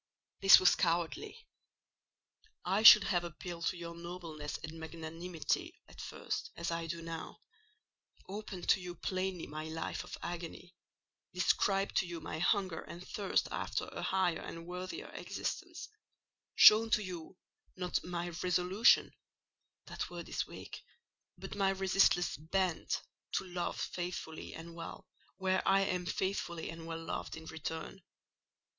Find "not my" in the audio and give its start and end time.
17.75-18.29